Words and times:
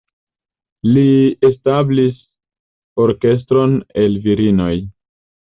Li 0.95 1.03
establis 1.49 2.15
orkestron 3.05 3.79
el 4.07 4.19
virinoj. 4.27 4.73